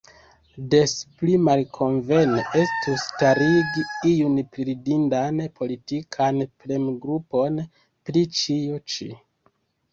[0.73, 7.65] Des pli malkonvene estus starigi iun priridindan politikan premgrupon
[8.09, 9.11] pri ĉio ĉi.